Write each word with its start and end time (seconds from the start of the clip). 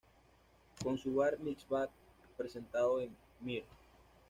Con 0.83 0.97
su 0.97 1.13
bar 1.13 1.37
mitzvah, 1.37 1.87
presentando 2.35 3.01
a 3.01 3.07
Mr. 3.41 3.63